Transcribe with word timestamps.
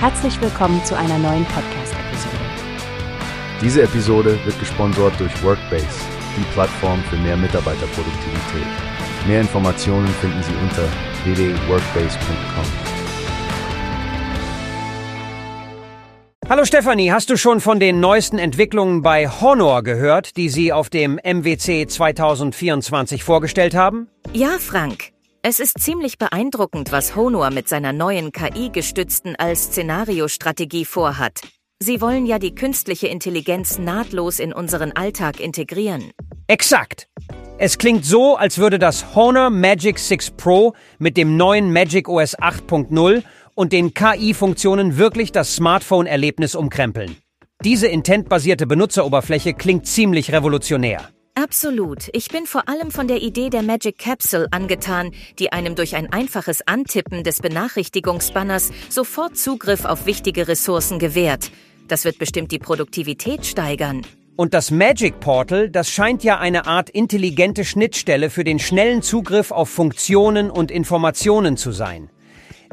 Herzlich 0.00 0.40
willkommen 0.40 0.84
zu 0.84 0.96
einer 0.96 1.18
neuen 1.18 1.44
Podcast-Episode. 1.46 2.36
Diese 3.60 3.82
Episode 3.82 4.38
wird 4.44 4.56
gesponsert 4.60 5.18
durch 5.18 5.42
Workbase, 5.42 5.88
die 6.36 6.44
Plattform 6.52 7.02
für 7.10 7.16
mehr 7.16 7.36
Mitarbeiterproduktivität. 7.36 8.66
Mehr 9.26 9.40
Informationen 9.40 10.06
finden 10.20 10.40
Sie 10.44 10.52
unter 10.62 10.84
www.workbase.com. 11.24 12.64
Hallo 16.48 16.64
Stefanie, 16.64 17.10
hast 17.10 17.28
du 17.30 17.36
schon 17.36 17.60
von 17.60 17.80
den 17.80 17.98
neuesten 17.98 18.38
Entwicklungen 18.38 19.02
bei 19.02 19.28
Honor 19.28 19.82
gehört, 19.82 20.36
die 20.36 20.48
sie 20.48 20.72
auf 20.72 20.90
dem 20.90 21.18
MWC 21.24 21.88
2024 21.88 23.24
vorgestellt 23.24 23.74
haben? 23.74 24.06
Ja, 24.32 24.58
Frank. 24.60 25.10
Es 25.42 25.60
ist 25.60 25.78
ziemlich 25.78 26.18
beeindruckend, 26.18 26.90
was 26.90 27.14
Honor 27.14 27.50
mit 27.50 27.68
seiner 27.68 27.92
neuen 27.92 28.32
KI-gestützten 28.32 29.36
Als-Szenario-Strategie 29.36 30.84
vorhat. 30.84 31.42
Sie 31.78 32.00
wollen 32.00 32.26
ja 32.26 32.40
die 32.40 32.56
künstliche 32.56 33.06
Intelligenz 33.06 33.78
nahtlos 33.78 34.40
in 34.40 34.52
unseren 34.52 34.90
Alltag 34.92 35.38
integrieren. 35.38 36.10
Exakt. 36.48 37.08
Es 37.56 37.78
klingt 37.78 38.04
so, 38.04 38.36
als 38.36 38.58
würde 38.58 38.80
das 38.80 39.14
Honor 39.14 39.50
Magic 39.50 40.00
6 40.00 40.32
Pro 40.32 40.74
mit 40.98 41.16
dem 41.16 41.36
neuen 41.36 41.72
Magic 41.72 42.08
OS 42.08 42.36
8.0 42.36 43.22
und 43.54 43.72
den 43.72 43.94
KI-Funktionen 43.94 44.98
wirklich 44.98 45.30
das 45.30 45.54
Smartphone-Erlebnis 45.54 46.56
umkrempeln. 46.56 47.16
Diese 47.64 47.86
intentbasierte 47.86 48.66
Benutzeroberfläche 48.66 49.54
klingt 49.54 49.86
ziemlich 49.86 50.32
revolutionär. 50.32 51.08
Absolut. 51.40 52.08
Ich 52.14 52.30
bin 52.30 52.46
vor 52.46 52.68
allem 52.68 52.90
von 52.90 53.06
der 53.06 53.22
Idee 53.22 53.48
der 53.48 53.62
Magic 53.62 53.96
Capsule 53.96 54.48
angetan, 54.50 55.12
die 55.38 55.52
einem 55.52 55.76
durch 55.76 55.94
ein 55.94 56.12
einfaches 56.12 56.66
Antippen 56.66 57.22
des 57.22 57.40
Benachrichtigungsbanners 57.40 58.72
sofort 58.88 59.36
Zugriff 59.36 59.84
auf 59.84 60.04
wichtige 60.04 60.48
Ressourcen 60.48 60.98
gewährt. 60.98 61.52
Das 61.86 62.04
wird 62.04 62.18
bestimmt 62.18 62.50
die 62.50 62.58
Produktivität 62.58 63.46
steigern. 63.46 64.04
Und 64.34 64.52
das 64.52 64.72
Magic 64.72 65.20
Portal, 65.20 65.70
das 65.70 65.88
scheint 65.90 66.24
ja 66.24 66.40
eine 66.40 66.66
Art 66.66 66.90
intelligente 66.90 67.64
Schnittstelle 67.64 68.30
für 68.30 68.42
den 68.42 68.58
schnellen 68.58 69.02
Zugriff 69.02 69.52
auf 69.52 69.68
Funktionen 69.68 70.50
und 70.50 70.72
Informationen 70.72 71.56
zu 71.56 71.70
sein. 71.70 72.10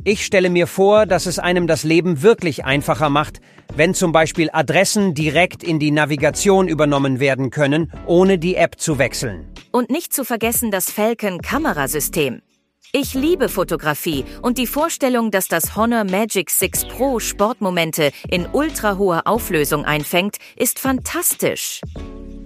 Ich 0.08 0.23
stelle 0.23 0.52
mir 0.52 0.67
vor, 0.67 1.08
dass 1.08 1.25
es 1.25 1.39
einem 1.39 1.66
das 1.66 1.84
Leben 1.84 2.22
wirklich 2.22 2.64
einfacher 2.64 3.09
macht, 3.09 3.42
wenn 3.75 3.95
zum 3.95 4.12
Beispiel 4.12 4.52
Adressen 4.53 5.16
direkt 5.16 5.64
in 5.64 5.80
die 5.80 5.89
Navigation 5.89 6.67
übernommen 6.67 7.20
werden 7.20 7.50
können, 7.50 7.92
ohne 8.06 8.38
die 8.38 8.53
App 8.53 8.80
zu 8.80 9.00
wechseln. 9.00 9.52
Und 9.72 9.89
nicht 9.89 10.14
zu 10.14 10.23
vergessen 10.23 10.70
das 10.70 10.92
Falcon-Kamerasystem. 10.92 12.44
Ich 12.92 13.16
liebe 13.16 13.50
Fotografie 13.50 14.25
und 14.44 14.59
die 14.59 14.67
Vorstellung, 14.67 15.31
dass 15.31 15.47
das 15.47 15.75
Honor 15.75 16.03
Magic 16.03 16.52
6 16.52 16.86
Pro 16.86 17.19
Sportmomente 17.19 18.12
in 18.30 18.45
ultra 18.53 19.00
hoher 19.00 19.23
Auflösung 19.25 19.86
einfängt, 19.86 20.38
ist 20.56 20.78
fantastisch. 20.78 21.81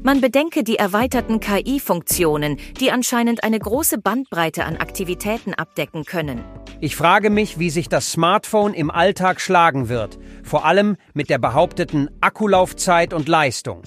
Man 0.01 0.21
bedenke 0.21 0.63
die 0.63 0.77
erweiterten 0.77 1.41
KI-Funktionen, 1.41 2.55
die 2.79 2.89
anscheinend 2.91 3.43
eine 3.43 3.59
große 3.59 3.97
Bandbreite 3.97 4.63
an 4.63 4.77
Aktivitäten 4.77 5.53
abdecken 5.53 6.05
können. 6.05 6.41
Ich 6.79 6.95
frage 6.95 7.29
mich, 7.29 7.59
wie 7.59 7.69
sich 7.69 7.89
das 7.89 8.13
Smartphone 8.13 8.73
im 8.73 8.91
Alltag 8.91 9.41
schlagen 9.41 9.89
wird, 9.89 10.17
vor 10.41 10.63
allem 10.65 10.95
mit 11.13 11.29
der 11.29 11.37
behaupteten 11.37 12.09
Akkulaufzeit 12.21 13.13
und 13.13 13.27
Leistung. 13.27 13.81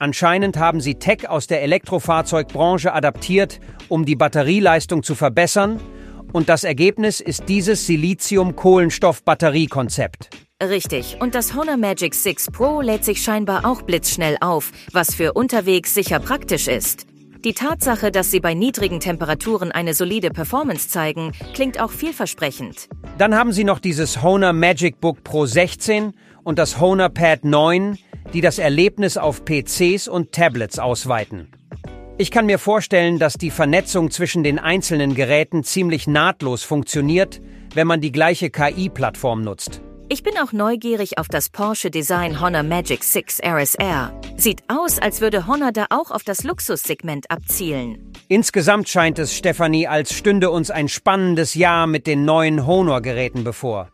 Anscheinend 0.00 0.56
haben 0.56 0.80
sie 0.80 0.96
Tech 0.96 1.28
aus 1.28 1.46
der 1.46 1.62
Elektrofahrzeugbranche 1.62 2.92
adaptiert, 2.92 3.60
um 3.88 4.04
die 4.04 4.16
Batterieleistung 4.16 5.04
zu 5.04 5.14
verbessern, 5.14 5.78
und 6.32 6.48
das 6.48 6.64
Ergebnis 6.64 7.20
ist 7.20 7.48
dieses 7.48 7.86
Silizium-Kohlenstoff-Batteriekonzept. 7.86 10.30
Richtig, 10.60 11.18
und 11.20 11.36
das 11.36 11.54
Honor 11.54 11.76
Magic 11.76 12.16
6 12.16 12.50
Pro 12.50 12.80
lädt 12.80 13.04
sich 13.04 13.22
scheinbar 13.22 13.64
auch 13.64 13.82
blitzschnell 13.82 14.36
auf, 14.40 14.72
was 14.90 15.14
für 15.14 15.34
unterwegs 15.34 15.94
sicher 15.94 16.18
praktisch 16.18 16.66
ist. 16.66 17.06
Die 17.44 17.52
Tatsache, 17.52 18.10
dass 18.10 18.32
sie 18.32 18.40
bei 18.40 18.54
niedrigen 18.54 18.98
Temperaturen 18.98 19.70
eine 19.70 19.94
solide 19.94 20.30
Performance 20.30 20.88
zeigen, 20.88 21.30
klingt 21.54 21.80
auch 21.80 21.92
vielversprechend. 21.92 22.88
Dann 23.18 23.36
haben 23.36 23.52
sie 23.52 23.62
noch 23.62 23.78
dieses 23.78 24.20
Honor 24.20 24.52
Magic 24.52 25.00
Book 25.00 25.22
Pro 25.22 25.46
16 25.46 26.12
und 26.42 26.58
das 26.58 26.80
Honor 26.80 27.10
Pad 27.10 27.44
9, 27.44 27.96
die 28.32 28.40
das 28.40 28.58
Erlebnis 28.58 29.16
auf 29.16 29.44
PCs 29.44 30.08
und 30.08 30.32
Tablets 30.32 30.80
ausweiten. 30.80 31.52
Ich 32.16 32.32
kann 32.32 32.46
mir 32.46 32.58
vorstellen, 32.58 33.20
dass 33.20 33.34
die 33.34 33.52
Vernetzung 33.52 34.10
zwischen 34.10 34.42
den 34.42 34.58
einzelnen 34.58 35.14
Geräten 35.14 35.62
ziemlich 35.62 36.08
nahtlos 36.08 36.64
funktioniert, 36.64 37.40
wenn 37.74 37.86
man 37.86 38.00
die 38.00 38.10
gleiche 38.10 38.50
KI-Plattform 38.50 39.42
nutzt. 39.42 39.82
Ich 40.10 40.22
bin 40.22 40.38
auch 40.38 40.52
neugierig 40.52 41.18
auf 41.18 41.28
das 41.28 41.50
Porsche 41.50 41.90
Design 41.90 42.40
Honor 42.40 42.62
Magic 42.62 43.04
6 43.04 43.40
RSR. 43.40 44.18
Sieht 44.38 44.62
aus, 44.68 44.98
als 44.98 45.20
würde 45.20 45.46
Honor 45.46 45.70
da 45.70 45.84
auch 45.90 46.10
auf 46.10 46.22
das 46.22 46.44
Luxussegment 46.44 47.30
abzielen. 47.30 48.10
Insgesamt 48.26 48.88
scheint 48.88 49.18
es, 49.18 49.36
Stefanie, 49.36 49.86
als 49.86 50.14
stünde 50.14 50.50
uns 50.50 50.70
ein 50.70 50.88
spannendes 50.88 51.52
Jahr 51.54 51.86
mit 51.86 52.06
den 52.06 52.24
neuen 52.24 52.66
Honor-Geräten 52.66 53.44
bevor. 53.44 53.90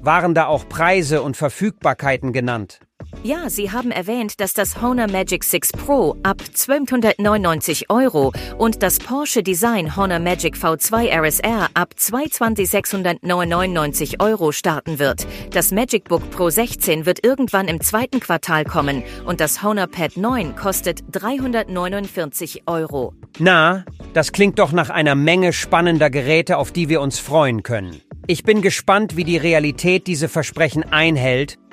Waren 0.00 0.34
da 0.34 0.46
auch 0.46 0.66
Preise 0.66 1.20
und 1.20 1.36
Verfügbarkeiten 1.36 2.32
genannt? 2.32 2.80
Ja, 3.24 3.50
Sie 3.50 3.72
haben 3.72 3.90
erwähnt, 3.90 4.38
dass 4.40 4.54
das 4.54 4.80
Honor 4.80 5.10
Magic 5.10 5.42
6 5.42 5.72
Pro 5.72 6.14
ab 6.22 6.40
1299 6.40 7.90
Euro 7.90 8.32
und 8.58 8.80
das 8.82 9.00
Porsche 9.00 9.42
Design 9.42 9.96
Honor 9.96 10.20
Magic 10.20 10.54
V2 10.54 11.10
RSR 11.10 11.68
ab 11.74 11.94
22.699 11.98 14.22
Euro 14.22 14.52
starten 14.52 15.00
wird. 15.00 15.26
Das 15.50 15.72
Magic 15.72 16.04
Book 16.04 16.30
Pro 16.30 16.48
16 16.48 17.06
wird 17.06 17.24
irgendwann 17.24 17.66
im 17.66 17.80
zweiten 17.80 18.20
Quartal 18.20 18.64
kommen 18.64 19.02
und 19.26 19.40
das 19.40 19.64
Honor 19.64 19.88
Pad 19.88 20.16
9 20.16 20.54
kostet 20.54 21.00
349 21.10 22.62
Euro. 22.66 23.14
Na, 23.40 23.84
das 24.14 24.30
klingt 24.30 24.60
doch 24.60 24.70
nach 24.70 24.90
einer 24.90 25.16
Menge 25.16 25.52
spannender 25.52 26.10
Geräte, 26.10 26.56
auf 26.56 26.70
die 26.70 26.88
wir 26.88 27.00
uns 27.00 27.18
freuen 27.18 27.64
können. 27.64 28.00
Ich 28.28 28.44
bin 28.44 28.62
gespannt, 28.62 29.16
wie 29.16 29.24
die 29.24 29.38
Realität 29.38 30.06
diese 30.06 30.28
Versprechen 30.28 30.84
einhält 30.84 31.58